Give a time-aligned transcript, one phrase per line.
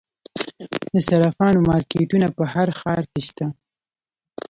[0.93, 3.45] د صرافانو مارکیټونه په هر ښار کې شته